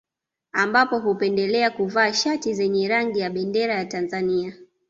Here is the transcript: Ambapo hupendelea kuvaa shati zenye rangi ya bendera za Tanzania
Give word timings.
Ambapo 0.51 0.99
hupendelea 0.99 1.71
kuvaa 1.71 2.13
shati 2.13 2.53
zenye 2.53 2.87
rangi 2.87 3.19
ya 3.19 3.29
bendera 3.29 3.79
za 3.83 3.85
Tanzania 3.85 4.53